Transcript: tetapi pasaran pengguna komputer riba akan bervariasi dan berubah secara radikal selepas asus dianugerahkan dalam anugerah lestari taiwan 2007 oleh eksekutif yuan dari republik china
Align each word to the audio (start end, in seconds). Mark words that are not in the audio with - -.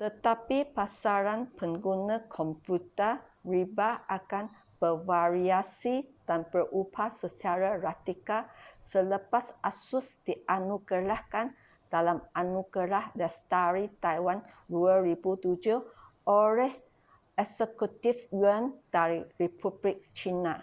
tetapi 0.00 0.58
pasaran 0.76 1.40
pengguna 1.60 2.16
komputer 2.36 3.12
riba 3.52 3.90
akan 4.18 4.44
bervariasi 4.80 5.96
dan 6.28 6.40
berubah 6.52 7.08
secara 7.20 7.68
radikal 7.86 8.42
selepas 8.90 9.44
asus 9.70 10.04
dianugerahkan 10.26 11.46
dalam 11.94 12.18
anugerah 12.40 13.04
lestari 13.20 13.84
taiwan 14.04 14.38
2007 14.72 15.84
oleh 16.44 16.72
eksekutif 17.42 18.16
yuan 18.40 18.64
dari 18.94 19.20
republik 19.42 19.96
china 20.18 20.54